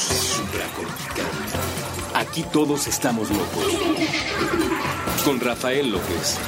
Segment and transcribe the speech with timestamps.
[0.00, 1.26] supracortical.
[2.14, 3.64] Aquí todos estamos locos.
[5.24, 6.38] Con Rafael López.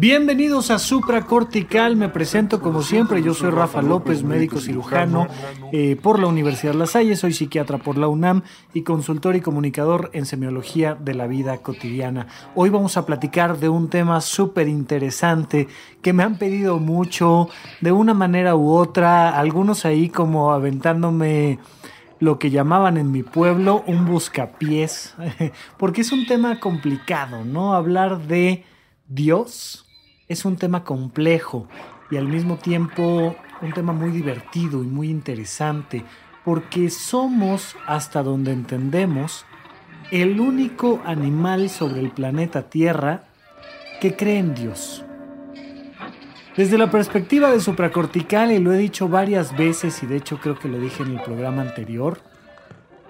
[0.00, 5.26] Bienvenidos a Supra Cortical, me presento como siempre, yo soy Rafa López, médico cirujano
[5.72, 8.42] eh, por la Universidad La Salle, soy psiquiatra por la UNAM
[8.72, 12.28] y consultor y comunicador en semiología de la vida cotidiana.
[12.54, 15.66] Hoy vamos a platicar de un tema súper interesante
[16.00, 17.48] que me han pedido mucho
[17.80, 21.58] de una manera u otra, algunos ahí como aventándome
[22.20, 25.16] lo que llamaban en mi pueblo un buscapiés,
[25.76, 27.74] porque es un tema complicado, ¿no?
[27.74, 28.64] Hablar de
[29.08, 29.86] Dios
[30.28, 31.68] es un tema complejo
[32.10, 36.04] y al mismo tiempo un tema muy divertido y muy interesante,
[36.44, 39.44] porque somos, hasta donde entendemos,
[40.10, 43.24] el único animal sobre el planeta Tierra
[44.00, 45.04] que cree en Dios.
[46.56, 50.58] Desde la perspectiva de supracortical, y lo he dicho varias veces, y de hecho creo
[50.58, 52.20] que lo dije en el programa anterior,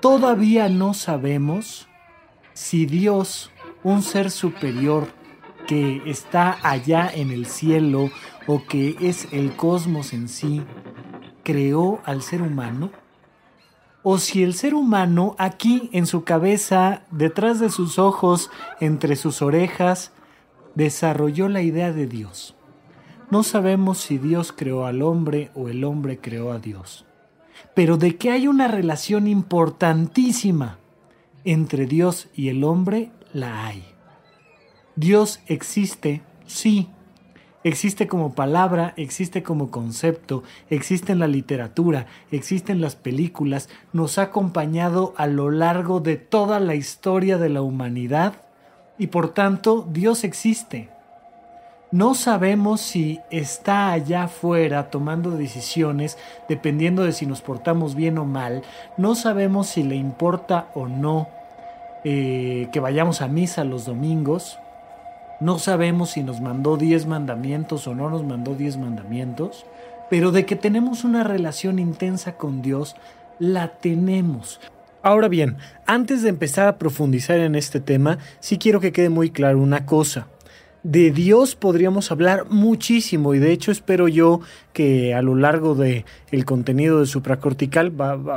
[0.00, 1.88] todavía no sabemos
[2.53, 3.50] si Dios,
[3.84, 5.08] un ser superior,
[5.69, 8.11] que está allá en el cielo
[8.47, 10.62] o que es el cosmos en sí,
[11.44, 12.91] creó al ser humano?
[14.02, 19.42] ¿O si el ser humano aquí en su cabeza, detrás de sus ojos, entre sus
[19.42, 20.12] orejas,
[20.75, 22.56] desarrolló la idea de Dios?
[23.30, 27.05] No sabemos si Dios creó al hombre o el hombre creó a Dios.
[27.75, 30.78] Pero de que hay una relación importantísima
[31.44, 33.97] entre Dios y el hombre, la hay.
[34.98, 36.88] Dios existe, sí.
[37.62, 44.19] Existe como palabra, existe como concepto, existe en la literatura, existe en las películas, nos
[44.19, 48.42] ha acompañado a lo largo de toda la historia de la humanidad
[48.98, 50.88] y por tanto Dios existe.
[51.92, 58.25] No sabemos si está allá afuera tomando decisiones dependiendo de si nos portamos bien o
[58.25, 58.62] mal.
[58.97, 61.28] No sabemos si le importa o no
[62.03, 64.58] eh, que vayamos a misa los domingos.
[65.41, 69.66] No sabemos si nos mandó 10 mandamientos o no nos mandó 10 mandamientos,
[70.10, 72.97] pero de que tenemos una relación intensa con Dios,
[73.38, 74.60] la tenemos.
[75.00, 75.56] Ahora bien,
[75.87, 79.87] antes de empezar a profundizar en este tema, sí quiero que quede muy claro una
[79.87, 80.26] cosa.
[80.88, 84.41] De Dios podríamos hablar muchísimo y de hecho espero yo
[84.72, 87.93] que a lo largo de el contenido de supracortical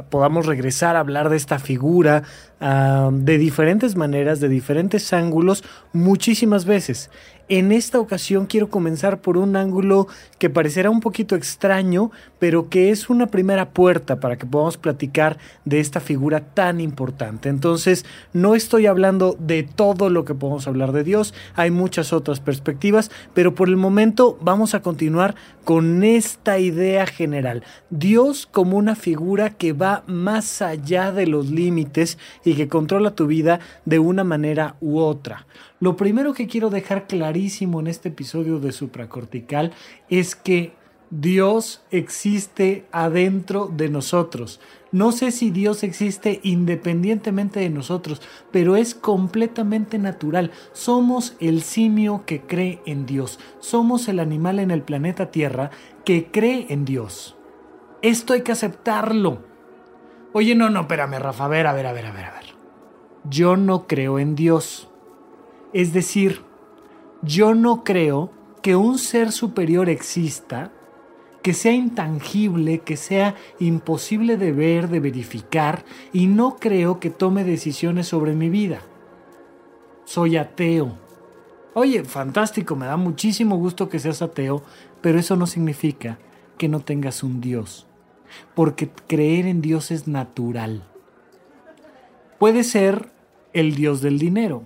[0.10, 2.24] podamos regresar a hablar de esta figura
[2.60, 5.64] ah, de diferentes maneras, de diferentes ángulos,
[5.94, 7.10] muchísimas veces.
[7.54, 10.08] En esta ocasión quiero comenzar por un ángulo
[10.40, 15.38] que parecerá un poquito extraño, pero que es una primera puerta para que podamos platicar
[15.66, 17.50] de esta figura tan importante.
[17.50, 22.40] Entonces, no estoy hablando de todo lo que podemos hablar de Dios, hay muchas otras
[22.40, 25.36] perspectivas, pero por el momento vamos a continuar
[25.66, 27.64] con esta idea general.
[27.90, 33.28] Dios como una figura que va más allá de los límites y que controla tu
[33.28, 35.46] vida de una manera u otra.
[35.82, 39.74] Lo primero que quiero dejar clarísimo en este episodio de supracortical
[40.10, 40.76] es que
[41.10, 44.60] Dios existe adentro de nosotros.
[44.92, 48.22] No sé si Dios existe independientemente de nosotros,
[48.52, 50.52] pero es completamente natural.
[50.72, 53.40] Somos el simio que cree en Dios.
[53.58, 55.72] Somos el animal en el planeta Tierra
[56.06, 57.36] que cree en Dios.
[58.04, 59.40] Esto hay que aceptarlo.
[60.32, 62.46] Oye, no, no, espérame, Rafa, a ver, a ver, a ver, a ver, a ver.
[63.24, 64.91] Yo no creo en Dios.
[65.74, 66.42] Es decir,
[67.22, 70.72] yo no creo que un ser superior exista,
[71.42, 75.84] que sea intangible, que sea imposible de ver, de verificar,
[76.14, 78.82] y no creo que tome decisiones sobre mi vida.
[80.06, 80.98] Soy ateo.
[81.74, 84.62] Oye, fantástico, me da muchísimo gusto que seas ateo,
[85.02, 86.20] pero eso no significa
[86.58, 87.88] que no tengas un Dios,
[88.54, 90.84] porque creer en Dios es natural.
[92.38, 93.12] Puede ser
[93.54, 94.66] el Dios del dinero,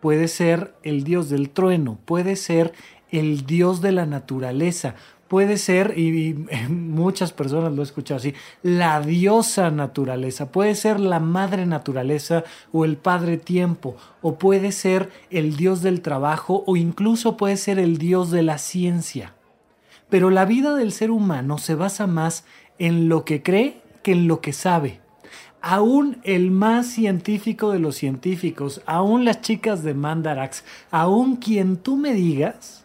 [0.00, 2.72] puede ser el dios del trueno, puede ser
[3.10, 4.94] el dios de la naturaleza,
[5.28, 6.34] puede ser, y,
[6.68, 12.84] muchas personas lo he escuchado así, la diosa naturaleza, puede ser la madre naturaleza o
[12.84, 17.98] el padre tiempo, o puede ser el dios del trabajo o incluso puede ser el
[17.98, 19.34] dios de la ciencia.
[20.08, 22.44] Pero la vida del ser humano se basa más
[22.78, 24.99] en lo que cree que en lo que sabe
[25.60, 31.96] aún el más científico de los científicos, aún las chicas de Mandarax, aún quien tú
[31.96, 32.84] me digas,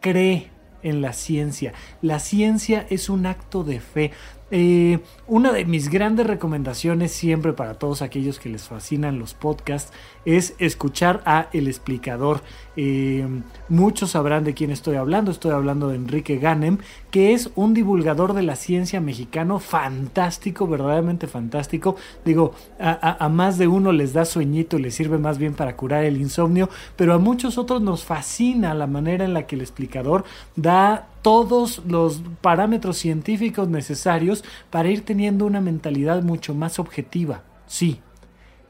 [0.00, 0.50] cree
[0.82, 1.72] en la ciencia.
[2.00, 4.12] La ciencia es un acto de fe.
[4.54, 9.94] Eh, una de mis grandes recomendaciones siempre para todos aquellos que les fascinan los podcasts
[10.26, 12.42] es escuchar a El Explicador.
[12.76, 13.26] Eh,
[13.70, 15.30] muchos sabrán de quién estoy hablando.
[15.30, 16.76] Estoy hablando de Enrique Ganem,
[17.10, 21.96] que es un divulgador de la ciencia mexicano fantástico, verdaderamente fantástico.
[22.26, 25.76] Digo, a, a más de uno les da sueñito y les sirve más bien para
[25.76, 29.62] curar el insomnio, pero a muchos otros nos fascina la manera en la que el
[29.62, 30.24] explicador
[30.56, 37.44] da todos los parámetros científicos necesarios para ir teniendo una mentalidad mucho más objetiva.
[37.66, 38.00] Sí.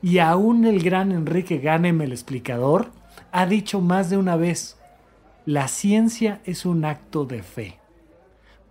[0.02, 2.90] Y aún el gran Enrique Ganem, el explicador,
[3.30, 4.76] ha dicho más de una vez,
[5.46, 7.78] la ciencia es un acto de fe.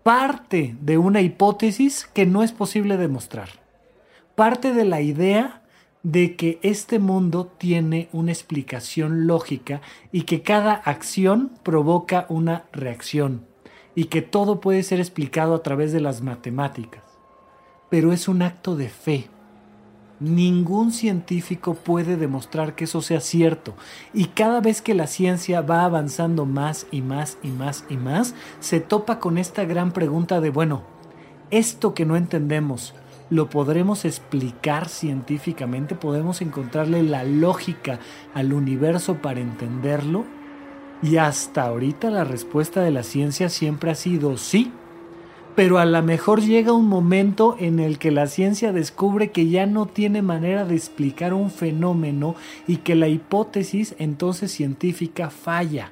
[0.04, 3.50] Parte de una hipótesis que no es posible demostrar.
[4.36, 5.64] Parte de la idea
[6.04, 9.82] de que este mundo tiene una explicación lógica
[10.12, 13.51] y que cada acción provoca una reacción
[13.96, 17.04] y que todo puede ser explicado a través de las matemáticas.
[17.90, 19.28] Pero es un acto de fe.
[20.20, 23.74] Ningún científico puede demostrar que eso sea cierto.
[24.14, 28.36] Y cada vez que la ciencia va avanzando más y más y más y más,
[28.60, 30.84] se topa con esta gran pregunta de, bueno,
[31.50, 32.94] esto que no entendemos,
[33.30, 35.96] ¿lo podremos explicar científicamente?
[35.96, 38.00] ¿Podemos encontrarle la lógica
[38.34, 40.26] al universo para entenderlo?
[41.04, 44.72] Y hasta ahorita la respuesta de la ciencia siempre ha sido sí.
[45.56, 49.66] Pero a lo mejor llega un momento en el que la ciencia descubre que ya
[49.66, 52.36] no tiene manera de explicar un fenómeno
[52.68, 55.92] y que la hipótesis entonces científica falla.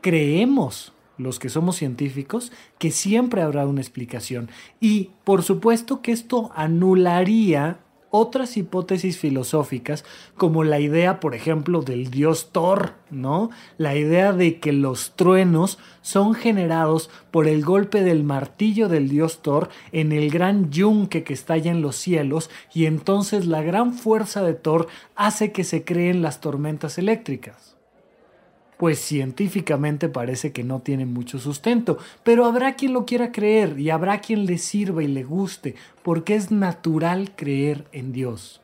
[0.00, 4.48] Creemos, los que somos científicos, que siempre habrá una explicación.
[4.78, 7.80] Y por supuesto que esto anularía
[8.16, 10.04] otras hipótesis filosóficas,
[10.36, 13.50] como la idea, por ejemplo, del dios Thor, ¿no?
[13.78, 19.42] La idea de que los truenos son generados por el golpe del martillo del dios
[19.42, 24.42] Thor en el gran yunque que estalla en los cielos, y entonces la gran fuerza
[24.42, 27.75] de Thor hace que se creen las tormentas eléctricas
[28.76, 33.90] pues científicamente parece que no tiene mucho sustento, pero habrá quien lo quiera creer y
[33.90, 38.60] habrá quien le sirva y le guste, porque es natural creer en Dios.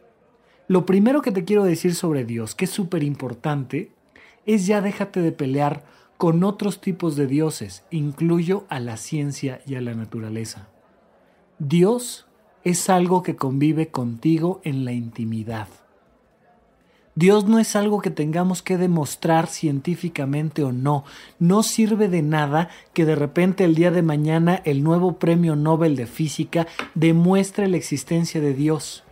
[0.68, 3.90] Lo primero que te quiero decir sobre Dios, que es súper importante,
[4.46, 5.84] es ya déjate de pelear
[6.18, 10.68] con otros tipos de dioses, incluyo a la ciencia y a la naturaleza.
[11.58, 12.26] Dios
[12.64, 15.68] es algo que convive contigo en la intimidad.
[17.14, 21.04] Dios no es algo que tengamos que demostrar científicamente o no.
[21.38, 25.94] No sirve de nada que de repente el día de mañana el nuevo premio Nobel
[25.94, 29.04] de Física demuestre la existencia de Dios.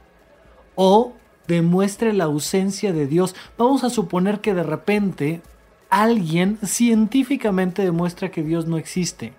[0.76, 1.12] O
[1.46, 3.34] demuestre la ausencia de Dios.
[3.58, 5.42] Vamos a suponer que de repente
[5.90, 9.34] alguien científicamente demuestra que Dios no existe.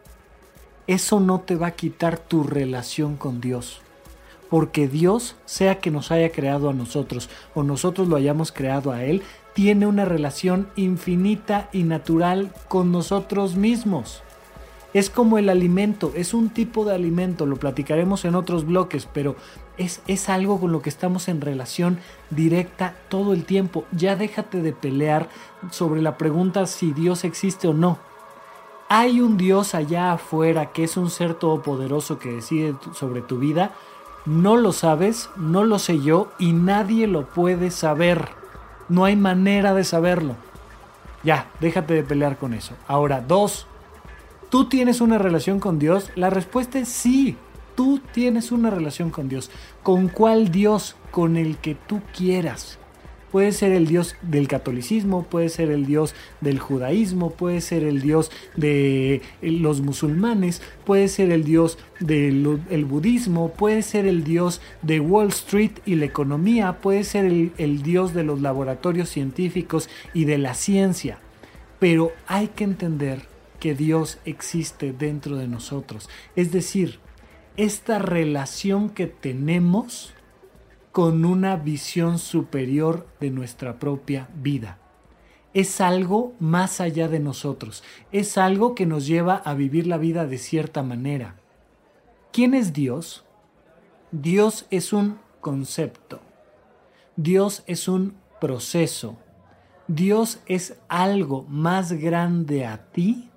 [0.85, 3.81] Eso no te va a quitar tu relación con Dios
[4.51, 9.05] porque Dios, sea que nos haya creado a nosotros o nosotros lo hayamos creado a
[9.05, 14.21] Él, tiene una relación infinita y natural con nosotros mismos.
[14.93, 19.37] Es como el alimento, es un tipo de alimento, lo platicaremos en otros bloques, pero
[19.77, 21.99] es, es, algo con lo que estamos en relación
[22.29, 23.85] directa todo el tiempo.
[23.93, 25.29] Ya déjate de pelear
[25.71, 27.99] sobre la pregunta si Dios existe o no.
[28.89, 33.71] Hay un Dios allá afuera que es un ser todopoderoso que decide sobre tu vida
[34.25, 38.29] no lo sabes, no lo sé yo y nadie lo puede saber.
[38.89, 40.35] No hay manera de saberlo.
[41.23, 42.75] Ya, déjate de pelear con eso.
[42.87, 43.67] Ahora, dos,
[44.49, 46.11] ¿tú tienes una relación con Dios?
[46.15, 47.37] La respuesta es sí,
[47.75, 49.49] tú tienes una relación con Dios.
[49.83, 50.95] ¿Con cuál Dios?
[51.11, 52.77] Con el que tú quieras.
[53.31, 58.01] Puede ser el Dios del catolicismo, puede ser el Dios del judaísmo, puede ser el
[58.01, 64.99] Dios de los musulmanes, puede ser el Dios del budismo, puede ser el Dios de
[64.99, 70.37] Wall Street y la economía, puede ser el Dios de los laboratorios científicos y de
[70.37, 71.19] la ciencia.
[71.79, 73.21] Pero hay que entender
[73.59, 76.09] que Dios existe dentro de nosotros.
[76.35, 76.99] Es decir,
[77.57, 80.13] esta relación que tenemos
[80.91, 84.77] con una visión superior de nuestra propia vida.
[85.53, 90.25] Es algo más allá de nosotros, es algo que nos lleva a vivir la vida
[90.25, 91.35] de cierta manera.
[92.31, 93.25] ¿Quién es Dios?
[94.11, 96.21] Dios es un concepto.
[97.17, 99.17] Dios es un proceso.
[99.87, 103.29] Dios es algo más grande a ti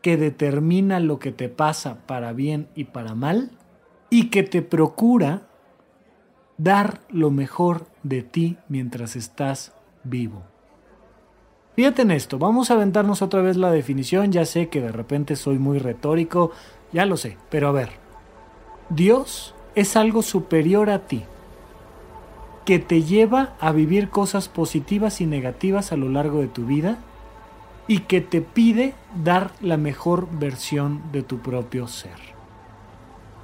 [0.00, 3.50] que determina lo que te pasa para bien y para mal
[4.10, 5.48] y que te procura
[6.56, 9.72] dar lo mejor de ti mientras estás
[10.04, 10.42] vivo.
[11.74, 15.34] Fíjate en esto, vamos a aventarnos otra vez la definición, ya sé que de repente
[15.34, 16.52] soy muy retórico,
[16.92, 17.90] ya lo sé, pero a ver.
[18.90, 21.24] Dios es algo superior a ti,
[22.64, 26.98] que te lleva a vivir cosas positivas y negativas a lo largo de tu vida
[27.88, 32.34] y que te pide dar la mejor versión de tu propio ser.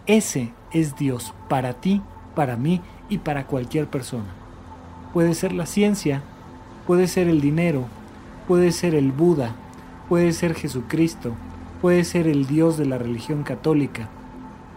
[0.07, 2.00] Ese es Dios para ti,
[2.35, 4.33] para mí y para cualquier persona.
[5.12, 6.23] Puede ser la ciencia,
[6.87, 7.85] puede ser el dinero,
[8.49, 9.55] puede ser el Buda,
[10.09, 11.35] puede ser Jesucristo,
[11.83, 14.09] puede ser el Dios de la religión católica,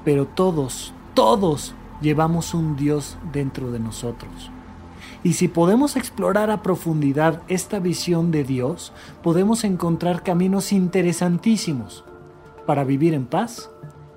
[0.03, 4.51] pero todos, todos llevamos un Dios dentro de nosotros.
[5.23, 12.03] Y si podemos explorar a profundidad esta visión de Dios, podemos encontrar caminos interesantísimos
[12.65, 13.69] para vivir en paz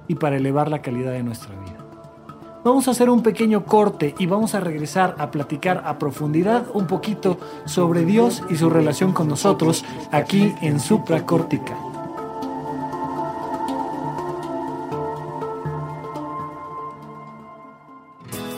[0.09, 1.76] y para elevar la calidad de nuestra vida.
[2.67, 6.89] Vamos a hacer un pequeño corte y vamos a regresar a platicar a profundidad un
[6.89, 11.79] poquito sobre Dios y su relación con nosotros aquí en Supracórtica.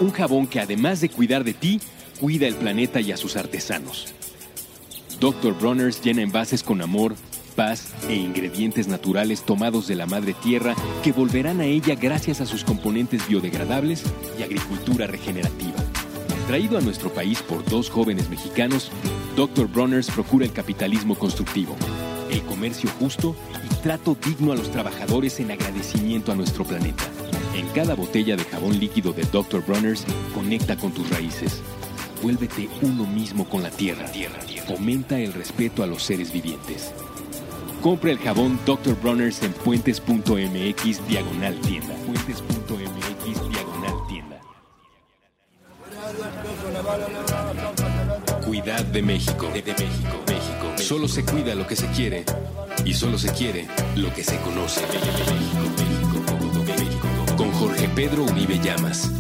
[0.01, 1.79] Un jabón que además de cuidar de ti,
[2.19, 4.15] cuida el planeta y a sus artesanos.
[5.21, 5.53] Dr.
[5.53, 7.15] Bronner's llena envases con amor,
[7.59, 12.47] paz e ingredientes naturales tomados de la madre tierra que volverán a ella gracias a
[12.47, 14.05] sus componentes biodegradables
[14.39, 15.75] y agricultura regenerativa.
[16.47, 18.93] Traído a nuestro país por dos jóvenes mexicanos,
[19.35, 19.67] Dr.
[19.67, 21.75] Bronner's procura el capitalismo constructivo,
[22.31, 23.35] el comercio justo
[23.69, 27.03] y trato digno a los trabajadores en agradecimiento a nuestro planeta.
[27.57, 29.67] En cada botella de jabón líquido de Dr.
[29.67, 31.61] Bronner's, conecta con tus raíces.
[32.23, 34.07] Vuélvete uno mismo con la tierra.
[34.69, 36.93] Fomenta el respeto a los seres vivientes.
[37.83, 39.01] Compra el jabón Dr.
[39.01, 41.95] Bronner's en puentes.mx diagonal tienda.
[42.07, 44.41] Puentes.mx diagonal tienda.
[48.45, 49.49] Cuidad de México.
[49.53, 50.25] De, de México.
[50.27, 50.79] México.
[50.79, 52.25] Solo se cuida lo que se quiere.
[52.85, 54.81] Y solo se quiere lo que se conoce.
[54.81, 55.05] México,
[55.77, 57.37] México, México.
[57.37, 59.11] Con Jorge Pedro Uribe Llamas.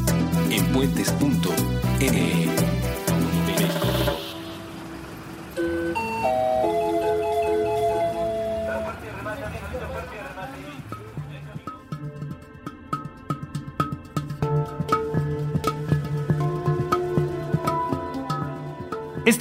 [0.50, 2.68] En puentes.me.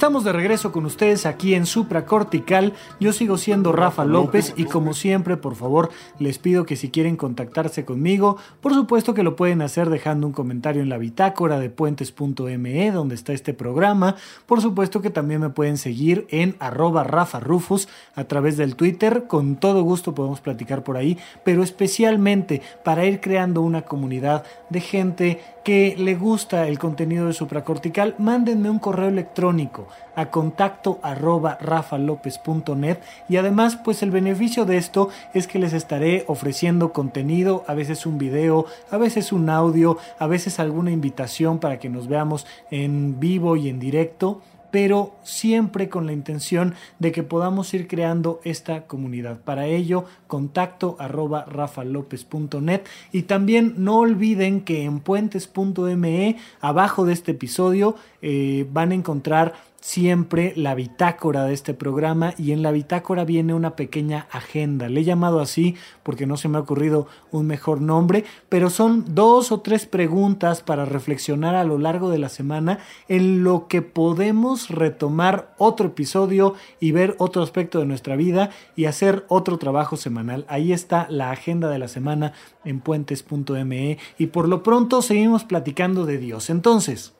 [0.08, 2.72] Estamos de regreso con ustedes aquí en Supra Cortical.
[2.98, 7.16] Yo sigo siendo Rafa López y como siempre, por favor, les pido que si quieren
[7.16, 11.68] contactarse conmigo, por supuesto que lo pueden hacer dejando un comentario en la bitácora de
[11.68, 14.16] puentes.me donde está este programa.
[14.46, 19.26] Por supuesto que también me pueden seguir en arroba Rafa Rufus a través del Twitter.
[19.26, 24.80] Con todo gusto podemos platicar por ahí, pero especialmente para ir creando una comunidad de
[24.80, 31.58] gente que le gusta el contenido de Supracortical, mándenme un correo electrónico a contacto arroba
[31.60, 32.96] rafalopez.net
[33.28, 38.06] y además pues el beneficio de esto es que les estaré ofreciendo contenido, a veces
[38.06, 43.20] un video, a veces un audio, a veces alguna invitación para que nos veamos en
[43.20, 48.86] vivo y en directo pero siempre con la intención de que podamos ir creando esta
[48.86, 49.40] comunidad.
[49.40, 52.82] Para ello, contacto arroba rafalopez.net
[53.12, 59.54] y también no olviden que en puentes.me, abajo de este episodio, eh, van a encontrar
[59.80, 64.88] siempre la bitácora de este programa y en la bitácora viene una pequeña agenda.
[64.88, 69.04] Le he llamado así porque no se me ha ocurrido un mejor nombre, pero son
[69.14, 73.82] dos o tres preguntas para reflexionar a lo largo de la semana en lo que
[73.82, 79.96] podemos retomar otro episodio y ver otro aspecto de nuestra vida y hacer otro trabajo
[79.96, 80.44] semanal.
[80.48, 82.32] Ahí está la agenda de la semana
[82.64, 86.50] en puentes.me y por lo pronto seguimos platicando de Dios.
[86.50, 87.14] Entonces,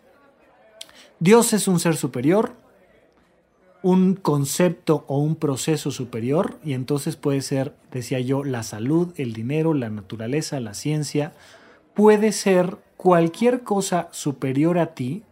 [1.20, 2.52] Dios es un ser superior,
[3.82, 9.32] un concepto o un proceso superior, y entonces puede ser, decía yo, la salud, el
[9.32, 11.32] dinero, la naturaleza, la ciencia,
[11.94, 15.25] puede ser cualquier cosa superior a ti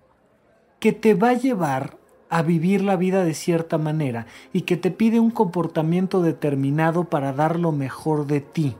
[0.80, 4.90] que te va a llevar a vivir la vida de cierta manera y que te
[4.90, 8.76] pide un comportamiento determinado para dar lo mejor de ti.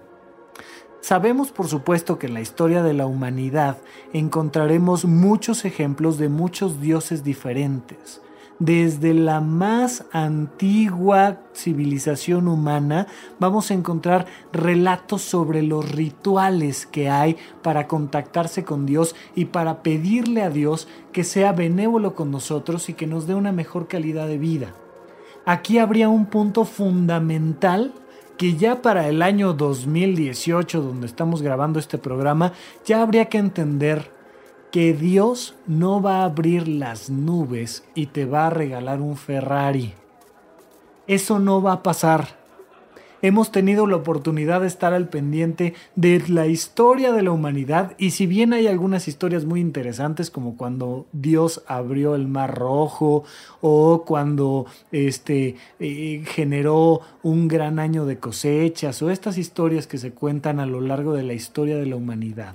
[1.06, 3.78] Sabemos por supuesto que en la historia de la humanidad
[4.12, 8.20] encontraremos muchos ejemplos de muchos dioses diferentes.
[8.58, 13.06] Desde la más antigua civilización humana
[13.38, 19.84] vamos a encontrar relatos sobre los rituales que hay para contactarse con Dios y para
[19.84, 24.26] pedirle a Dios que sea benévolo con nosotros y que nos dé una mejor calidad
[24.26, 24.74] de vida.
[25.44, 27.94] Aquí habría un punto fundamental
[28.36, 32.52] que ya para el año 2018, donde estamos grabando este programa,
[32.84, 34.10] ya habría que entender
[34.70, 39.94] que Dios no va a abrir las nubes y te va a regalar un Ferrari.
[41.06, 42.45] Eso no va a pasar.
[43.22, 48.10] Hemos tenido la oportunidad de estar al pendiente de la historia de la humanidad y
[48.10, 53.24] si bien hay algunas historias muy interesantes como cuando Dios abrió el mar rojo
[53.60, 60.12] o cuando este eh, generó un gran año de cosechas o estas historias que se
[60.12, 62.54] cuentan a lo largo de la historia de la humanidad.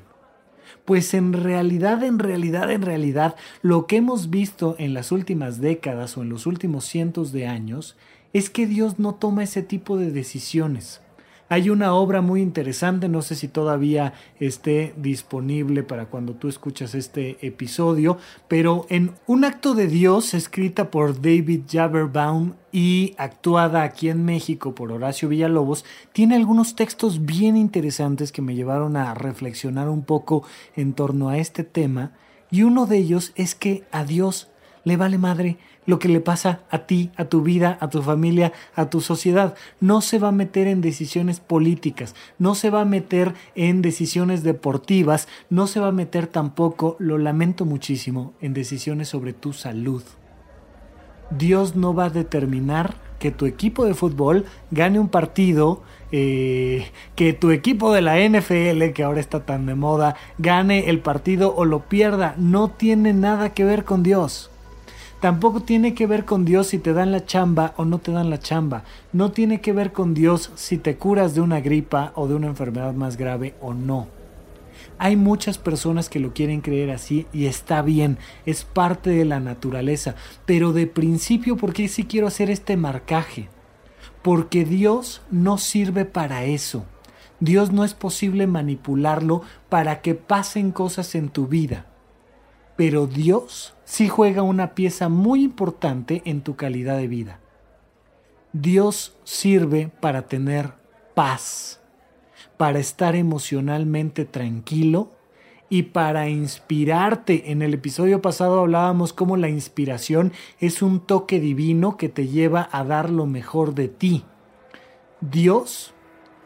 [0.86, 6.18] Pues en realidad, en realidad, en realidad, lo que hemos visto en las últimas décadas
[6.18, 7.96] o en los últimos cientos de años
[8.34, 11.02] es que Dios no toma ese tipo de decisiones.
[11.52, 16.96] Hay una obra muy interesante, no sé si todavía esté disponible para cuando tú escuchas
[16.96, 24.08] este episodio, pero en Un acto de Dios, escrita por David Jaberbaum y actuada aquí
[24.08, 25.84] en México por Horacio Villalobos,
[26.14, 30.46] tiene algunos textos bien interesantes que me llevaron a reflexionar un poco
[30.78, 32.14] en torno a este tema,
[32.50, 34.48] y uno de ellos es que a Dios
[34.84, 38.54] le vale madre lo que le pasa a ti, a tu vida, a tu familia,
[38.76, 39.56] a tu sociedad.
[39.80, 44.44] No se va a meter en decisiones políticas, no se va a meter en decisiones
[44.44, 50.04] deportivas, no se va a meter tampoco, lo lamento muchísimo, en decisiones sobre tu salud.
[51.32, 57.34] Dios no va a determinar que tu equipo de fútbol gane un partido, eh, que
[57.34, 61.64] tu equipo de la NFL, que ahora está tan de moda, gane el partido o
[61.64, 62.36] lo pierda.
[62.38, 64.51] No tiene nada que ver con Dios.
[65.22, 68.32] Tampoco tiene que ver con Dios si te dan la chamba o no te dan
[68.32, 68.84] la chamba.
[69.14, 72.48] No tiene que ver con Dios si te curas de una gripa o de una
[72.48, 74.08] enfermedad más grave o no.
[74.98, 79.40] Hay muchas personas que lo quieren creer así y está bien, es parte de la
[79.40, 80.16] naturaleza.
[80.48, 83.48] Pero de principio, ¿por qué sí quiero hacer este marcaje?
[84.24, 86.84] Porque Dios no sirve para eso.
[87.40, 91.86] Dios no es posible manipularlo para que pasen cosas en tu vida.
[92.82, 97.40] Pero Dios sí juega una pieza muy importante en tu calidad de vida.
[98.54, 100.74] Dios sirve para tener
[101.14, 101.80] paz,
[102.58, 105.12] para estar emocionalmente tranquilo
[105.70, 107.52] y para inspirarte.
[107.52, 112.68] En el episodio pasado hablábamos cómo la inspiración es un toque divino que te lleva
[112.72, 114.26] a dar lo mejor de ti.
[115.20, 115.94] Dios,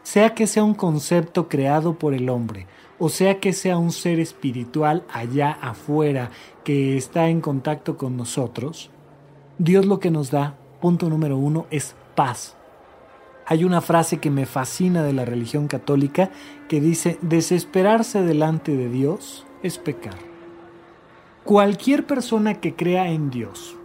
[0.02, 2.66] sea que sea un concepto creado por el hombre,
[2.98, 6.30] o sea que sea un ser espiritual allá afuera
[6.64, 8.90] que está en contacto con nosotros,
[9.58, 12.56] Dios lo que nos da, punto número uno, es paz.
[13.46, 16.30] Hay una frase que me fascina de la religión católica
[16.68, 20.16] que dice, desesperarse delante de Dios es pecar.
[21.44, 23.76] Cualquier persona que crea en Dios,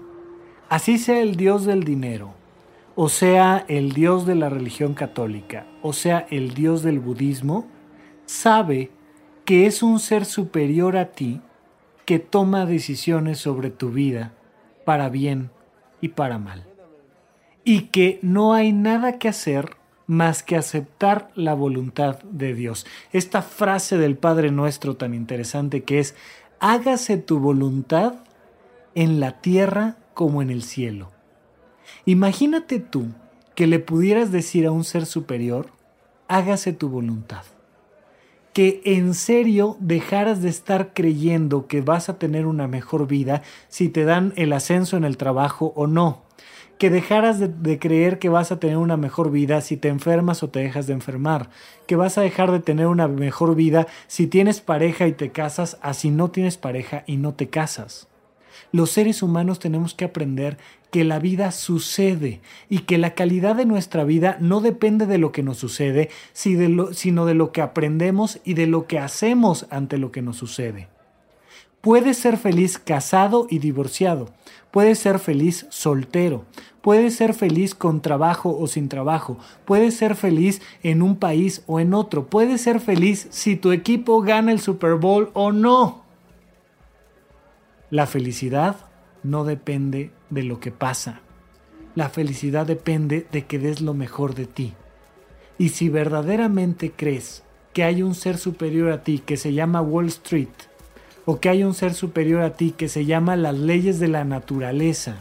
[0.67, 2.34] así sea el Dios del dinero,
[2.95, 7.67] o sea el Dios de la religión católica, o sea el Dios del budismo,
[8.26, 8.89] sabe
[9.51, 11.41] que es un ser superior a ti
[12.05, 14.31] que toma decisiones sobre tu vida
[14.85, 15.49] para bien
[15.99, 16.65] y para mal.
[17.65, 19.75] Y que no hay nada que hacer
[20.07, 22.85] más que aceptar la voluntad de Dios.
[23.11, 26.15] Esta frase del Padre Nuestro tan interesante que es,
[26.61, 28.13] hágase tu voluntad
[28.95, 31.11] en la tierra como en el cielo.
[32.05, 33.07] Imagínate tú
[33.53, 35.71] que le pudieras decir a un ser superior,
[36.29, 37.43] hágase tu voluntad
[38.53, 43.89] que en serio dejaras de estar creyendo que vas a tener una mejor vida si
[43.89, 46.23] te dan el ascenso en el trabajo o no.
[46.77, 50.49] Que dejaras de, creer que vas a tener una mejor vida si te enfermas o
[50.49, 51.49] te dejas de enfermar.
[51.85, 55.77] Que vas a dejar de tener una mejor vida si tienes pareja y te casas,
[55.83, 58.11] así no tienes pareja y no te casas.
[58.71, 60.58] Los seres humanos tenemos que aprender
[60.91, 65.32] que la vida sucede y que la calidad de nuestra vida no depende de lo
[65.32, 70.12] que nos sucede, sino de lo que aprendemos y de lo que hacemos ante lo
[70.12, 70.88] que nos sucede.
[71.82, 74.30] Puedes ser feliz casado y divorciado,
[74.69, 76.45] puedes ser feliz soltero,
[76.82, 81.80] puedes ser feliz con trabajo o sin trabajo, puedes ser feliz en un país o
[81.80, 86.00] en otro, puedes ser feliz si tu equipo gana el Super Bowl o no.
[87.91, 88.77] La felicidad
[89.21, 91.19] no depende de lo que pasa.
[91.93, 94.73] La felicidad depende de que des lo mejor de ti.
[95.58, 100.08] Y si verdaderamente crees que hay un ser superior a ti que se llama Wall
[100.08, 100.47] Street,
[101.25, 104.23] o que hay un ser superior a ti que se llama las leyes de la
[104.23, 105.17] naturaleza,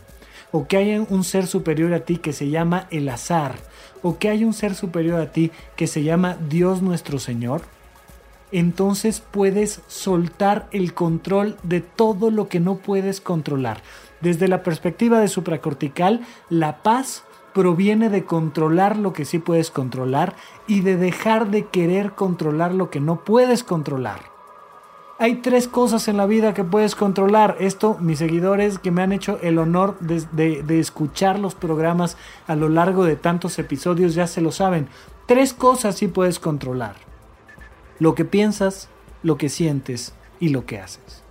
[0.53, 3.57] o que hay un ser superior a ti que se llama el azar,
[4.01, 7.63] o que hay un ser superior a ti que se llama Dios nuestro Señor,
[8.53, 13.83] entonces puedes soltar el control de todo lo que no puedes controlar.
[14.21, 20.35] Desde la perspectiva de supracortical, la paz proviene de controlar lo que sí puedes controlar
[20.67, 24.21] y de dejar de querer controlar lo que no puedes controlar.
[25.19, 27.57] Hay tres cosas en la vida que puedes controlar.
[27.61, 32.57] Esto, mis seguidores que me han hecho el honor de, de, escuchar los programas a
[32.57, 34.89] lo largo de tantos episodios ya se lo saben.
[35.27, 37.10] Tres cosas sí puedes controlar.
[38.01, 38.89] Lo que piensas,
[39.23, 41.23] lo que sientes y lo que haces.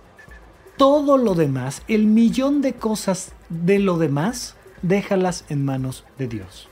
[0.76, 6.68] Todo lo demás, el millón de cosas de lo demás, déjalas en manos de Dios.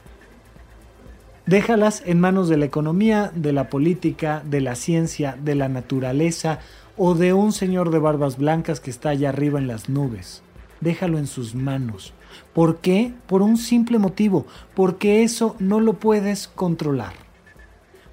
[1.47, 6.61] Déjalas en manos de la economía, de la política, de la ciencia, de la naturaleza
[6.97, 10.43] o de un señor de barbas blancas que está allá arriba en las nubes.
[10.81, 12.13] Déjalo en sus manos.
[12.55, 13.15] ¿Por qué?
[13.27, 17.28] Por un simple motivo, porque eso no lo puedes controlar.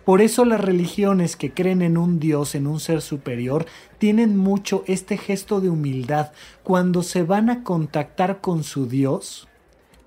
[0.06, 3.65] Por eso las religiones que creen en un Dios, en un ser superior,
[3.98, 6.32] tienen mucho este gesto de humildad.
[6.63, 9.48] Cuando se van a contactar con su Dios,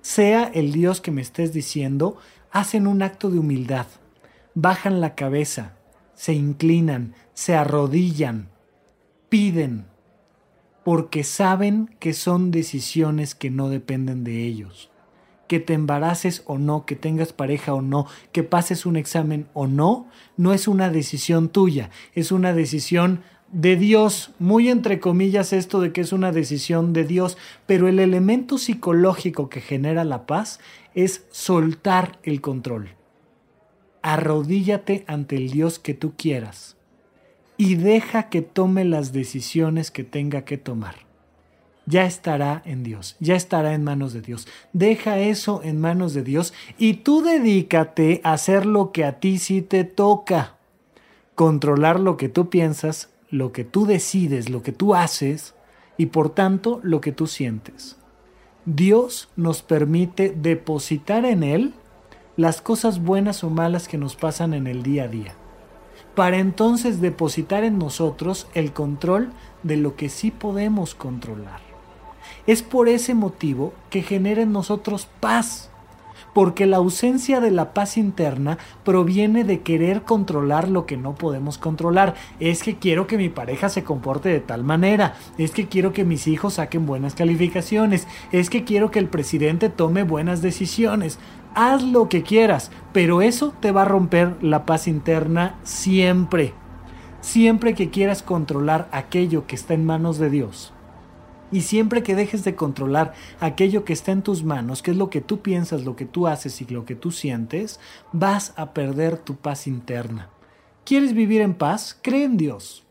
[0.01, 2.17] sea el Dios que me estés diciendo,
[2.49, 3.87] hacen un acto de humildad,
[4.55, 5.75] bajan la cabeza,
[6.15, 8.49] se inclinan, se arrodillan,
[9.27, 9.85] piden,
[10.85, 14.89] porque saben que son decisiones que no dependen de ellos.
[15.49, 19.67] Que te embaraces o no, que tengas pareja o no, que pases un examen o
[19.67, 20.07] no,
[20.37, 25.91] no es una decisión tuya, es una decisión de Dios, muy entre comillas esto de
[25.91, 30.59] que es una decisión de Dios, pero el elemento psicológico que genera la paz
[30.93, 32.91] es soltar el control.
[34.01, 36.77] Arrodíllate ante el Dios que tú quieras
[37.57, 41.08] y deja que tome las decisiones que tenga que tomar.
[41.89, 44.47] Ya estará en Dios, ya estará en manos de Dios.
[44.73, 49.39] Deja eso en manos de Dios y tú dedícate a hacer lo que a ti
[49.39, 50.57] sí te toca.
[51.33, 55.55] Controlar lo que tú piensas, lo que tú decides, lo que tú haces
[55.97, 57.97] y por tanto lo que tú sientes.
[58.65, 61.73] Dios nos permite depositar en Él
[62.37, 65.33] las cosas buenas o malas que nos pasan en el día a día,
[66.13, 69.31] para entonces depositar en nosotros el control
[69.63, 71.68] de lo que sí podemos controlar.
[72.47, 75.69] Es por ese motivo que genera en nosotros paz,
[76.33, 81.57] porque la ausencia de la paz interna proviene de querer controlar lo que no podemos
[81.57, 82.15] controlar.
[82.39, 86.05] Es que quiero que mi pareja se comporte de tal manera, es que quiero que
[86.05, 91.19] mis hijos saquen buenas calificaciones, es que quiero que el presidente tome buenas decisiones.
[91.55, 96.53] Haz lo que quieras, pero eso te va a romper la paz interna siempre.
[97.21, 100.73] Siempre que quieras controlar aquello que está en manos de Dios
[101.51, 105.09] y siempre que dejes de controlar aquello que está en tus manos, que es lo
[105.09, 107.79] que tú piensas, lo que tú haces y lo que tú sientes,
[108.11, 110.29] vas a perder tu paz interna.
[110.85, 111.97] ¿Quieres vivir en paz?
[112.01, 112.83] Cree en Dios.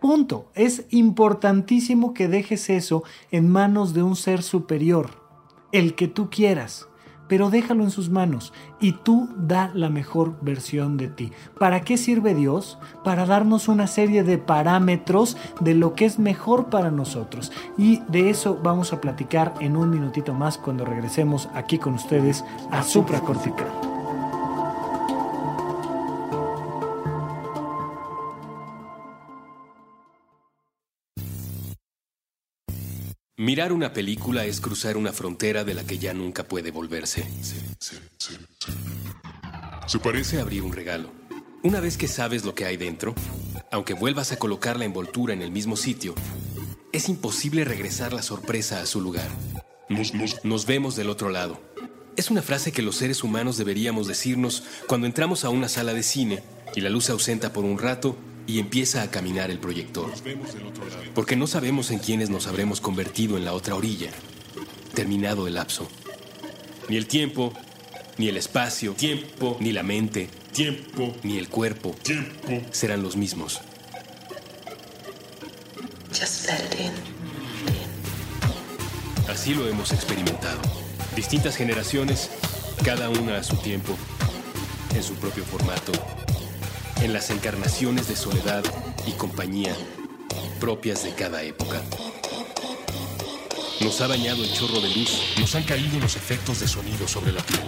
[0.00, 0.50] Punto.
[0.54, 5.22] Es importantísimo que dejes eso en manos de un ser superior,
[5.72, 6.88] el que tú quieras
[7.34, 11.32] pero déjalo en sus manos y tú da la mejor versión de ti.
[11.58, 12.78] ¿Para qué sirve Dios?
[13.02, 17.50] Para darnos una serie de parámetros de lo que es mejor para nosotros.
[17.76, 22.44] Y de eso vamos a platicar en un minutito más cuando regresemos aquí con ustedes
[22.70, 23.93] a Supracortical.
[33.44, 37.26] Mirar una película es cruzar una frontera de la que ya nunca puede volverse.
[39.86, 41.10] Se parece a abrir un regalo.
[41.62, 43.14] Una vez que sabes lo que hay dentro,
[43.70, 46.14] aunque vuelvas a colocar la envoltura en el mismo sitio,
[46.90, 49.28] es imposible regresar la sorpresa a su lugar.
[49.90, 51.60] Nos, vemos del otro lado.
[52.16, 56.02] Es una frase que los seres humanos deberíamos decirnos cuando entramos a una sala de
[56.02, 56.42] cine
[56.74, 60.12] y la luz se ausenta por un rato y empieza a caminar el proyector.
[61.14, 64.10] Porque no sabemos en quiénes nos habremos convertido en la otra orilla,
[64.94, 65.88] terminado el lapso.
[66.88, 67.52] Ni el tiempo,
[68.18, 73.60] ni el espacio, tiempo, ni la mente, tiempo, ni el cuerpo, tiempo, serán los mismos.
[79.28, 80.60] Así lo hemos experimentado.
[81.16, 82.30] Distintas generaciones,
[82.84, 83.96] cada una a su tiempo,
[84.94, 85.92] en su propio formato
[87.02, 88.64] en las encarnaciones de soledad
[89.06, 89.74] y compañía
[90.64, 91.82] propias de cada época.
[93.80, 97.32] Nos ha bañado el chorro de luz, nos han caído los efectos de sonido sobre
[97.32, 97.60] la piel.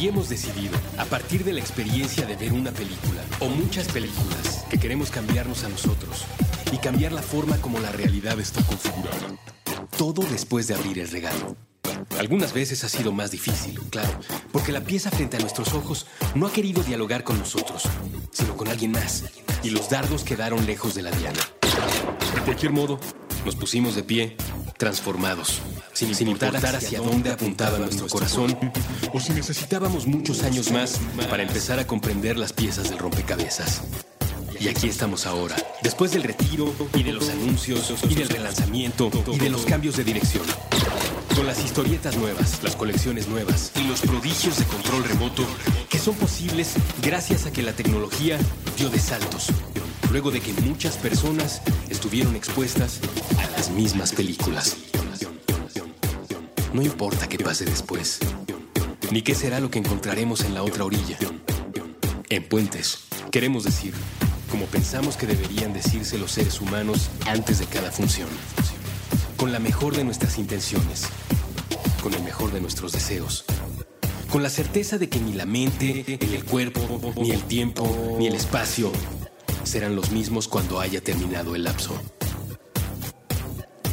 [0.00, 4.64] Y hemos decidido, a partir de la experiencia de ver una película o muchas películas,
[4.70, 6.24] que queremos cambiarnos a nosotros
[6.72, 9.36] y cambiar la forma como la realidad está configurada.
[9.98, 11.56] Todo después de abrir el regalo.
[12.18, 14.18] Algunas veces ha sido más difícil, claro,
[14.50, 17.82] porque la pieza frente a nuestros ojos no ha querido dialogar con nosotros,
[18.30, 19.24] sino con alguien más,
[19.62, 21.40] y los dardos quedaron lejos de la diana.
[22.34, 22.98] De cualquier modo,
[23.44, 24.36] nos pusimos de pie,
[24.78, 25.60] transformados,
[25.92, 28.58] sin, importar hacia dónde apuntaba nuestro corazón,
[29.12, 30.98] o si necesitábamos muchos años más
[31.28, 33.82] para empezar a comprender las piezas del rompecabezas.
[34.58, 39.38] Y aquí estamos ahora, después del retiro y de los anuncios y del relanzamiento y
[39.38, 40.46] de los cambios de dirección.
[41.36, 45.44] Con las historietas nuevas, las colecciones nuevas y los prodigios de control remoto
[45.90, 48.38] que son posibles gracias a que la tecnología
[48.78, 49.48] dio de saltos,
[50.10, 53.00] luego de que muchas personas estuvieron expuestas
[53.38, 54.78] a las mismas películas.
[56.72, 58.18] No importa qué pase después,
[59.10, 61.18] ni qué será lo que encontraremos en la otra orilla.
[62.30, 63.92] En Puentes, queremos decir,
[64.50, 68.28] como pensamos que deberían decirse los seres humanos antes de cada función,
[69.36, 71.04] con la mejor de nuestras intenciones,
[72.02, 73.44] con el mejor de nuestros deseos,
[74.30, 78.26] con la certeza de que ni la mente, ni el cuerpo, ni el tiempo, ni
[78.26, 78.90] el espacio
[79.64, 82.00] serán los mismos cuando haya terminado el lapso.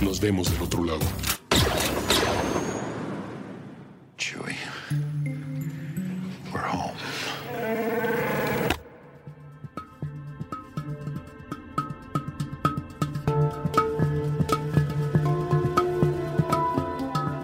[0.02, 1.02] Nos vemos del otro lado.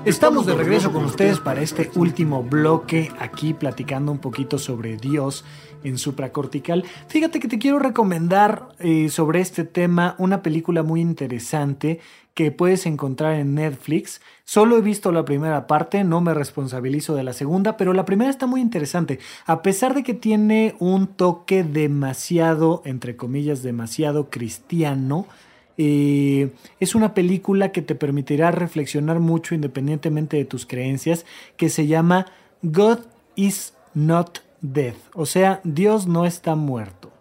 [0.10, 5.46] Estamos de regreso con ustedes para este último bloque, aquí platicando un poquito sobre Dios
[5.84, 6.84] en supracortical.
[7.08, 12.00] Fíjate que te quiero recomendar eh, sobre este tema una película muy interesante
[12.34, 14.20] que puedes encontrar en Netflix.
[14.46, 18.32] Solo he visto la primera parte, no me responsabilizo de la segunda, pero la primera
[18.32, 19.20] está muy interesante.
[19.46, 25.28] A pesar de que tiene un toque demasiado, entre comillas, demasiado cristiano,
[25.82, 31.88] eh, es una película que te permitirá reflexionar mucho independientemente de tus creencias, que se
[31.88, 32.26] llama
[32.62, 33.00] God
[33.38, 37.14] is not dead, o sea, Dios no está muerto.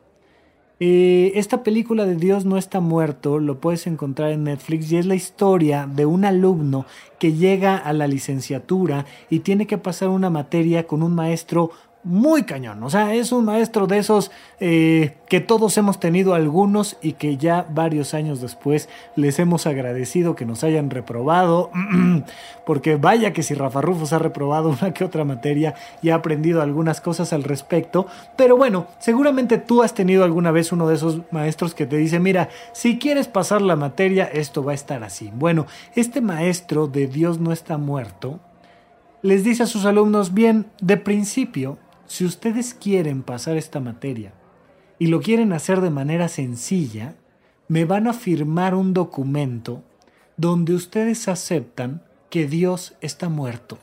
[0.80, 5.06] Eh, esta película de Dios no está muerto lo puedes encontrar en Netflix y es
[5.06, 6.86] la historia de un alumno
[7.18, 11.72] que llega a la licenciatura y tiene que pasar una materia con un maestro
[12.04, 12.82] muy cañón.
[12.82, 14.30] O sea, es un maestro de esos
[14.60, 20.34] eh, que todos hemos tenido algunos y que ya varios años después les hemos agradecido
[20.34, 21.70] que nos hayan reprobado.
[22.66, 26.62] Porque vaya que si Rafa Rufus ha reprobado una que otra materia y ha aprendido
[26.62, 28.06] algunas cosas al respecto.
[28.36, 32.20] Pero bueno, seguramente tú has tenido alguna vez uno de esos maestros que te dice,
[32.20, 35.30] mira, si quieres pasar la materia, esto va a estar así.
[35.34, 38.40] Bueno, este maestro de Dios no está muerto.
[39.20, 41.76] Les dice a sus alumnos, bien, de principio,
[42.08, 44.32] si ustedes quieren pasar esta materia
[44.98, 47.14] y lo quieren hacer de manera sencilla,
[47.68, 49.84] me van a firmar un documento
[50.38, 53.78] donde ustedes aceptan que Dios está muerto,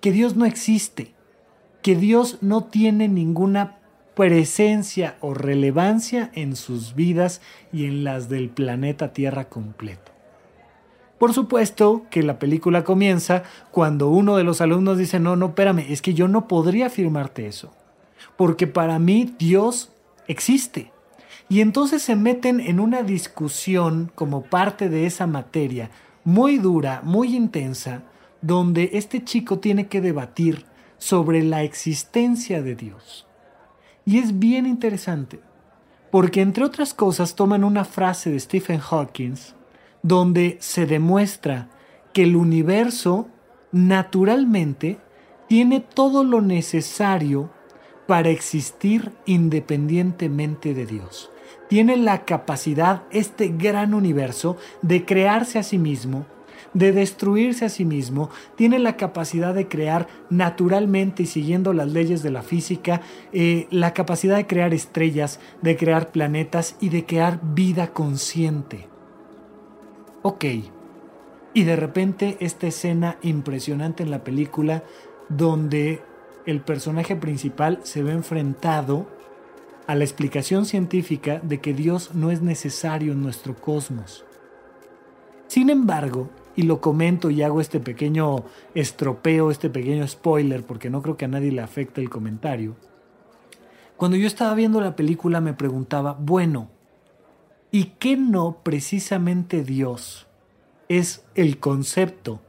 [0.00, 1.14] que Dios no existe,
[1.82, 3.78] que Dios no tiene ninguna
[4.14, 7.40] presencia o relevancia en sus vidas
[7.72, 10.15] y en las del planeta Tierra completo.
[11.18, 15.86] Por supuesto que la película comienza cuando uno de los alumnos dice, no, no, espérame,
[15.88, 17.72] es que yo no podría firmarte eso,
[18.36, 19.92] porque para mí Dios
[20.28, 20.92] existe.
[21.48, 25.90] Y entonces se meten en una discusión como parte de esa materia
[26.24, 28.02] muy dura, muy intensa,
[28.42, 30.66] donde este chico tiene que debatir
[30.98, 33.26] sobre la existencia de Dios.
[34.04, 35.40] Y es bien interesante,
[36.10, 39.36] porque entre otras cosas toman una frase de Stephen Hawking
[40.06, 41.68] donde se demuestra
[42.12, 43.26] que el universo
[43.72, 44.98] naturalmente
[45.48, 47.50] tiene todo lo necesario
[48.06, 51.32] para existir independientemente de Dios.
[51.68, 56.24] Tiene la capacidad, este gran universo, de crearse a sí mismo,
[56.72, 62.22] de destruirse a sí mismo, tiene la capacidad de crear naturalmente y siguiendo las leyes
[62.22, 63.00] de la física,
[63.32, 68.86] eh, la capacidad de crear estrellas, de crear planetas y de crear vida consciente
[70.26, 70.44] ok.
[71.54, 74.82] Y de repente esta escena impresionante en la película
[75.28, 76.02] donde
[76.46, 79.06] el personaje principal se ve enfrentado
[79.86, 84.24] a la explicación científica de que Dios no es necesario en nuestro cosmos.
[85.46, 91.02] Sin embargo, y lo comento y hago este pequeño estropeo, este pequeño spoiler, porque no
[91.02, 92.74] creo que a nadie le afecte el comentario,
[93.96, 96.70] cuando yo estaba viendo la película me preguntaba, bueno,
[97.76, 100.26] ¿Y qué no precisamente Dios
[100.88, 102.40] es el concepto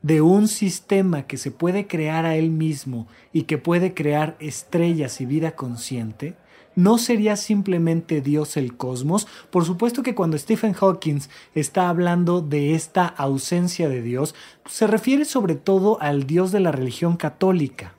[0.00, 5.20] de un sistema que se puede crear a él mismo y que puede crear estrellas
[5.20, 6.36] y vida consciente?
[6.74, 9.28] ¿No sería simplemente Dios el cosmos?
[9.50, 11.20] Por supuesto que cuando Stephen Hawking
[11.54, 16.72] está hablando de esta ausencia de Dios, se refiere sobre todo al Dios de la
[16.72, 17.92] religión católica.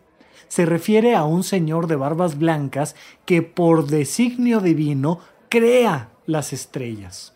[0.47, 7.33] Se refiere a un señor de barbas blancas que por designio divino crea las estrellas.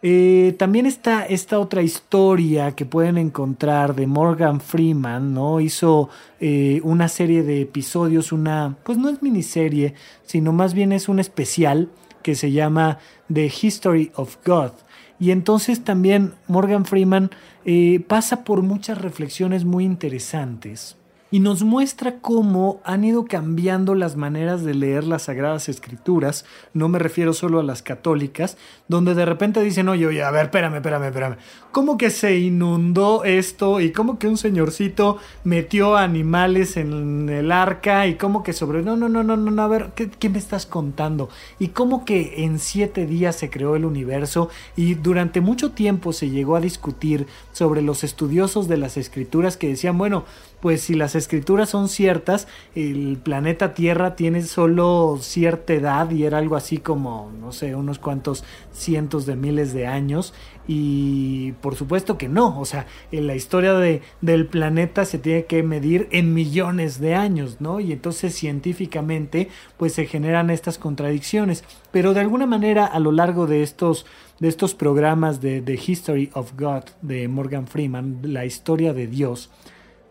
[0.00, 5.60] Eh, también está esta otra historia que pueden encontrar de Morgan Freeman, ¿no?
[5.60, 6.08] Hizo
[6.38, 11.18] eh, una serie de episodios, una, pues no es miniserie, sino más bien es un
[11.18, 11.88] especial
[12.22, 12.98] que se llama
[13.32, 14.70] The History of God.
[15.18, 17.30] Y entonces también Morgan Freeman
[17.64, 20.96] eh, pasa por muchas reflexiones muy interesantes
[21.30, 26.88] y nos muestra cómo han ido cambiando las maneras de leer las Sagradas Escrituras, no
[26.88, 28.56] me refiero solo a las católicas,
[28.88, 31.36] donde de repente dicen, oye, oye, a ver, espérame, espérame, espérame,
[31.70, 33.80] ¿cómo que se inundó esto?
[33.80, 38.06] ¿Y cómo que un señorcito metió animales en el arca?
[38.06, 38.82] ¿Y cómo que sobre...
[38.82, 41.28] No, no, no, no, no, a ver, ¿qué, qué me estás contando?
[41.58, 44.48] ¿Y cómo que en siete días se creó el universo?
[44.76, 49.68] Y durante mucho tiempo se llegó a discutir sobre los estudiosos de las escrituras que
[49.68, 50.24] decían, bueno,
[50.60, 56.38] pues si las escrituras son ciertas, el planeta Tierra tiene solo cierta edad y era
[56.38, 60.34] algo así como, no sé, unos cuantos cientos de miles de años.
[60.70, 65.46] Y por supuesto que no, o sea, en la historia de, del planeta se tiene
[65.46, 67.80] que medir en millones de años, ¿no?
[67.80, 71.64] Y entonces científicamente pues se generan estas contradicciones.
[71.90, 74.04] Pero de alguna manera a lo largo de estos,
[74.40, 79.50] de estos programas de The History of God de Morgan Freeman, la historia de Dios,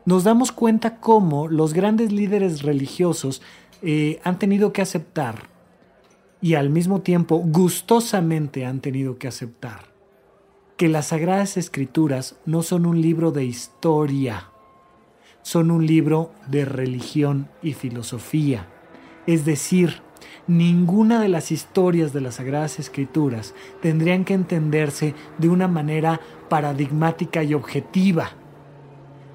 [0.08, 3.42] nos damos cuenta cómo los grandes líderes religiosos
[3.82, 5.50] eh, han tenido que aceptar
[6.40, 9.92] y al mismo tiempo gustosamente han tenido que aceptar
[10.78, 14.50] que las Sagradas Escrituras no son un libro de historia,
[15.42, 18.66] son un libro de religión y filosofía.
[19.26, 19.96] Es decir,
[20.48, 27.44] ninguna de las historias de las Sagradas Escrituras tendrían que entenderse de una manera paradigmática
[27.44, 28.32] y objetiva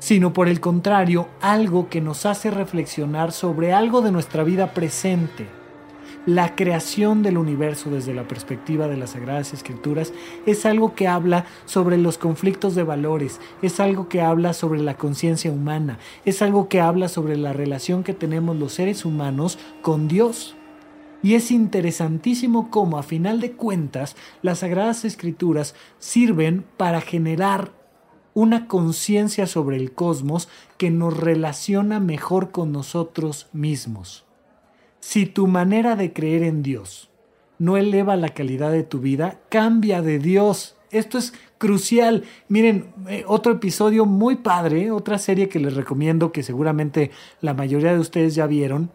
[0.02, 5.46] sino por el contrario, algo que nos hace reflexionar sobre algo de nuestra vida presente.
[6.26, 10.12] La creación del universo desde la perspectiva de las Sagradas Escrituras
[10.44, 14.96] es algo que habla sobre los conflictos de valores, es algo que habla sobre la
[14.96, 20.08] conciencia humana, es algo que habla sobre la relación que tenemos los seres humanos con
[20.08, 20.56] Dios.
[21.22, 27.81] Y es interesantísimo cómo a final de cuentas las Sagradas Escrituras sirven para generar
[28.34, 34.24] una conciencia sobre el cosmos que nos relaciona mejor con nosotros mismos.
[35.00, 37.10] Si tu manera de creer en Dios
[37.62, 40.76] no eleva la calidad de tu vida, cambia de Dios.
[40.90, 42.24] Esto es crucial.
[42.48, 47.92] Miren, eh, otro episodio muy padre, otra serie que les recomiendo que seguramente la mayoría
[47.92, 48.90] de ustedes ya vieron.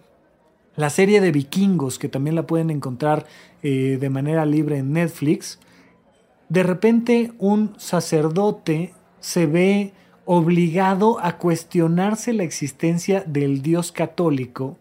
[0.75, 3.25] La serie de vikingos, que también la pueden encontrar
[3.63, 5.59] eh, de manera libre en Netflix.
[6.49, 8.93] De repente un sacerdote
[9.27, 9.91] se ve
[10.23, 14.77] obligado a cuestionarse la existencia del Dios católico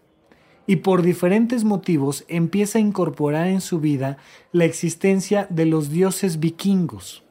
[0.65, 4.15] y por diferentes motivos empieza a incorporar en su vida
[4.53, 7.25] la existencia de los dioses vikingos.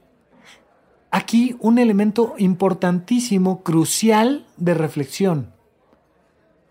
[1.11, 5.55] Aquí un elemento importantísimo, crucial de reflexión.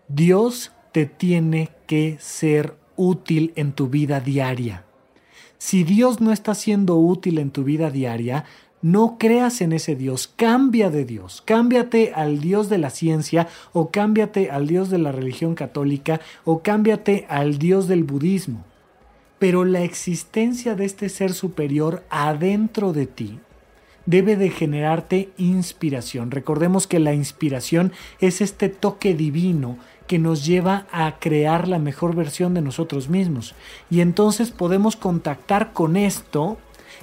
[0.06, 4.84] Dios te tiene que ser útil en tu vida diaria.
[5.58, 8.44] Si Dios no está siendo útil en tu vida diaria,
[8.86, 13.90] no creas en ese Dios, cambia de Dios, cámbiate al Dios de la ciencia o
[13.90, 18.64] cámbiate al Dios de la religión católica o cámbiate al Dios del budismo.
[19.40, 23.40] Pero la existencia de este ser superior adentro de ti
[24.06, 26.30] debe de generarte inspiración.
[26.30, 32.14] Recordemos que la inspiración es este toque divino que nos lleva a crear la mejor
[32.14, 33.56] versión de nosotros mismos.
[33.90, 36.58] Y entonces podemos contactar con esto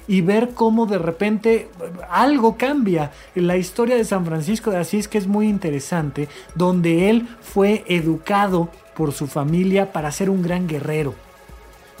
[0.06, 1.68] y ver cómo de repente
[2.10, 3.10] algo cambia.
[3.34, 8.68] La historia de San Francisco de Asís, que es muy interesante, donde él fue educado
[8.96, 11.14] por su familia para ser un gran guerrero,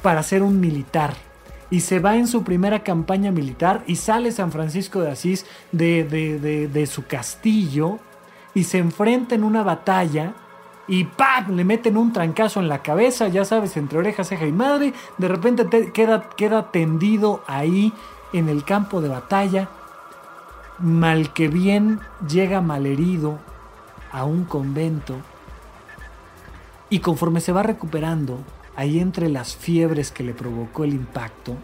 [0.02, 1.14] para ser un militar.
[1.70, 6.04] Y se va en su primera campaña militar y sale San Francisco de Asís de,
[6.04, 7.98] de su castillo
[8.54, 10.34] y se enfrenta en una batalla
[10.86, 11.56] y ¡pam!
[11.56, 14.92] le meten un trancazo en la cabeza, ya sabes, entre oreja, ceja y madre.
[15.18, 17.92] De repente te queda, queda tendido ahí
[18.32, 19.68] en el campo de batalla.
[20.78, 23.38] Mal que bien llega malherido
[24.12, 25.16] a un convento.
[26.90, 28.38] Y conforme se va recuperando,
[28.76, 31.56] ahí entre las fiebres que le provocó el impacto,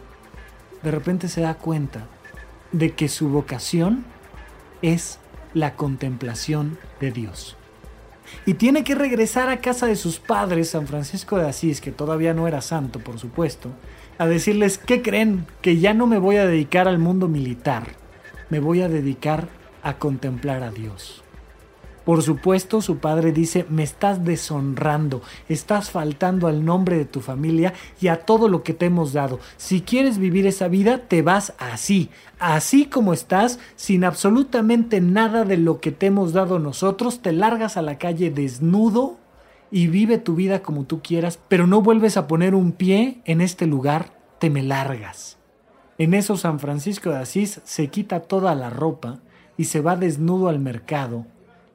[0.83, 2.07] de repente se da cuenta
[2.73, 4.05] de que su vocación
[4.81, 5.19] es
[5.53, 7.57] la contemplación de Dios
[8.47, 12.35] y tiene que regresar a casa de sus padres, San Francisco de Asís, que todavía
[12.35, 13.71] no era santo, por supuesto,
[14.19, 15.47] a decirles, ¿qué creen?
[15.63, 17.95] Que ya no me voy a dedicar al mundo militar,
[18.49, 19.49] me voy a dedicar
[19.83, 21.23] a contemplar a Dios.
[22.11, 27.73] Por supuesto, su padre dice, me estás deshonrando, estás faltando al nombre de tu familia
[28.01, 29.39] y a todo lo que te hemos dado.
[29.57, 35.57] Si quieres vivir esa vida, te vas así, así como estás, sin absolutamente nada de
[35.57, 39.17] lo que te hemos dado nosotros, te largas a la calle desnudo
[39.71, 43.41] y vive tu vida como tú quieras, pero no vuelves a poner un pie en
[43.41, 45.39] este lugar, te me largas.
[45.97, 49.21] En eso San Francisco de Asís se quita toda la ropa
[49.57, 51.25] y se va desnudo al mercado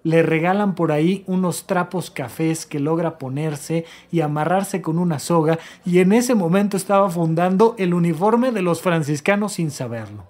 [0.06, 5.58] le regalan por ahí unos trapos cafés que logra ponerse y amarrarse con una soga
[5.84, 10.26] y en ese momento estaba fundando el uniforme de los franciscanos sin saberlo.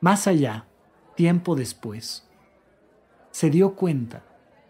[0.00, 0.64] Más allá,
[1.14, 2.26] tiempo después,
[3.32, 4.22] se dio cuenta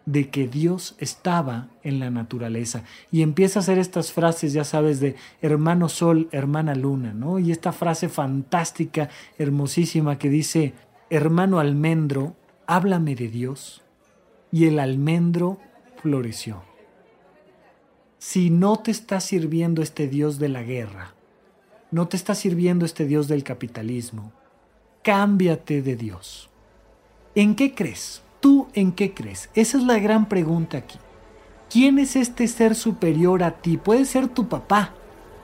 [0.07, 2.83] de que Dios estaba en la naturaleza
[3.13, 7.39] y empieza a hacer estas frases, ya sabes, de hermano sol, hermana luna, ¿no?
[7.39, 10.75] Y esta frase fantástica, hermosísima que dice,
[11.11, 12.35] hermano almendro,
[12.67, 13.83] háblame de Dios
[14.55, 15.59] y el almendro
[16.01, 16.63] floreció.
[18.19, 21.17] Si no te está sirviendo este Dios de la guerra,
[21.91, 24.31] no te está sirviendo este Dios del capitalismo,
[25.03, 26.51] cámbiate de Dios.
[27.35, 28.23] ¿En qué crees?
[28.39, 29.51] ¿Tú en qué crees?
[29.57, 31.01] Esa es la gran pregunta aquí.
[31.69, 33.77] ¿Quién es este ser superior a ti?
[33.77, 34.95] Puede ser tu papá,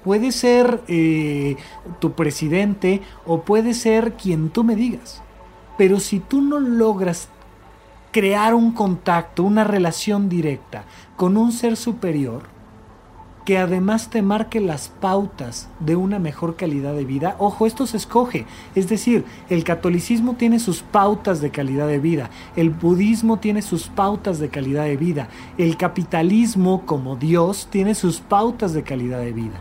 [0.04, 1.56] puede ser eh,
[1.98, 5.20] tu presidente o puede ser quien tú me digas.
[5.76, 7.28] Pero si tú no logras
[8.12, 10.84] crear un contacto, una relación directa
[11.16, 12.60] con un ser superior
[13.44, 17.36] que además te marque las pautas de una mejor calidad de vida.
[17.38, 18.46] Ojo, esto se escoge.
[18.74, 23.88] Es decir, el catolicismo tiene sus pautas de calidad de vida, el budismo tiene sus
[23.88, 29.32] pautas de calidad de vida, el capitalismo como Dios tiene sus pautas de calidad de
[29.32, 29.60] vida.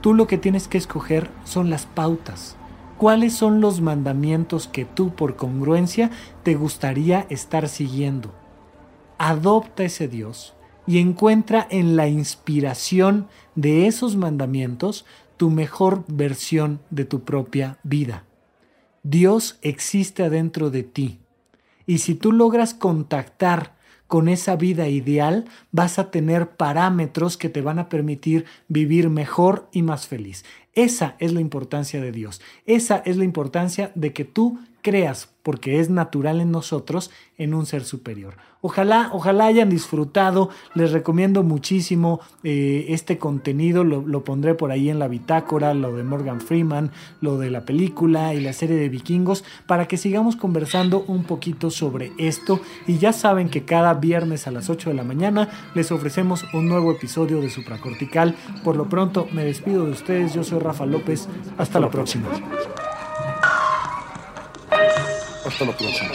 [0.00, 2.56] Tú lo que tienes que escoger son las pautas
[2.98, 6.10] ¿Cuáles son los mandamientos que tú por congruencia
[6.44, 8.32] te gustaría estar siguiendo?
[9.18, 10.54] Adopta ese Dios
[10.86, 13.26] y encuentra en la inspiración
[13.56, 18.24] de esos mandamientos tu mejor versión de tu propia vida.
[19.02, 21.20] Dios existe adentro de ti
[21.86, 23.73] y si tú logras contactar
[24.14, 29.68] con esa vida ideal, vas a tener parámetros que te van a permitir vivir mejor
[29.72, 30.44] y más feliz.
[30.72, 32.40] Esa es la importancia de Dios.
[32.64, 37.66] Esa es la importancia de que tú creas, porque es natural en nosotros, en un
[37.66, 38.36] ser superior.
[38.60, 40.50] Ojalá, ojalá hayan disfrutado.
[40.74, 43.82] Les recomiendo muchísimo eh, este contenido.
[43.82, 47.64] Lo, lo, pondré por ahí en la bitácora, lo de Morgan Freeman, lo de la
[47.66, 52.60] película y la serie de vikingos, para que sigamos conversando un poquito sobre esto.
[52.86, 56.68] Y ya saben que cada viernes a las 8 de la mañana les ofrecemos un
[56.68, 58.34] nuevo episodio de Supracortical.
[58.62, 60.32] Por lo pronto, me despido de ustedes.
[60.32, 61.28] Yo soy Rafa López.
[61.58, 62.28] Hasta la próxima.
[65.46, 66.10] Hasta la próxima.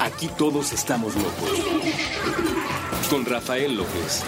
[0.00, 1.50] Aquí todos estamos locos.
[3.08, 4.22] Con Rafael López.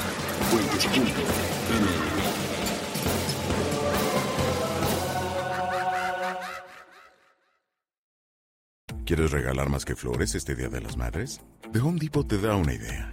[9.05, 11.41] ¿Quieres regalar más que flores este Día de las Madres?
[11.73, 13.13] The Home Depot te da una idea.